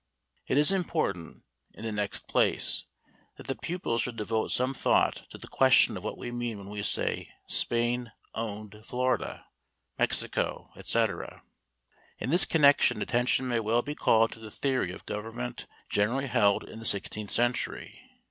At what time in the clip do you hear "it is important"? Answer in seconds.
0.47-1.43